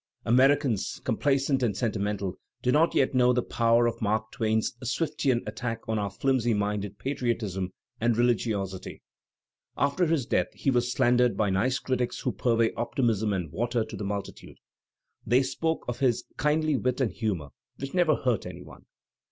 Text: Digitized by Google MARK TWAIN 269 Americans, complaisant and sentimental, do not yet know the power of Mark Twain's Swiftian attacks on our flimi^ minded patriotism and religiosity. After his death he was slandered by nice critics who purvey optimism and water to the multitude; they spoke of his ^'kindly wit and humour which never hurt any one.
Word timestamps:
Digitized 0.01 0.23
by 0.25 0.29
Google 0.31 0.33
MARK 0.33 0.37
TWAIN 0.37 0.57
269 0.57 0.65
Americans, 0.65 1.01
complaisant 1.51 1.63
and 1.63 1.77
sentimental, 1.77 2.35
do 2.63 2.71
not 2.71 2.95
yet 2.95 3.13
know 3.13 3.33
the 3.33 3.43
power 3.43 3.85
of 3.85 4.01
Mark 4.01 4.31
Twain's 4.31 4.73
Swiftian 4.83 5.41
attacks 5.45 5.83
on 5.87 5.99
our 5.99 6.09
flimi^ 6.09 6.57
minded 6.57 6.97
patriotism 6.97 7.71
and 7.99 8.17
religiosity. 8.17 9.03
After 9.77 10.07
his 10.07 10.25
death 10.25 10.51
he 10.53 10.71
was 10.71 10.91
slandered 10.91 11.37
by 11.37 11.51
nice 11.51 11.77
critics 11.77 12.21
who 12.21 12.31
purvey 12.31 12.73
optimism 12.73 13.31
and 13.31 13.51
water 13.51 13.85
to 13.85 13.95
the 13.95 14.03
multitude; 14.03 14.57
they 15.23 15.43
spoke 15.43 15.85
of 15.87 15.99
his 15.99 16.23
^'kindly 16.35 16.81
wit 16.81 16.99
and 16.99 17.11
humour 17.11 17.49
which 17.77 17.93
never 17.93 18.15
hurt 18.15 18.47
any 18.47 18.63
one. 18.63 18.85